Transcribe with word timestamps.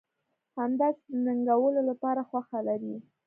همداسې 0.61 1.01
د 1.07 1.11
ننګولو 1.25 1.81
لپاره 1.89 2.21
خوښه 2.29 2.59
لرئ. 2.67 2.95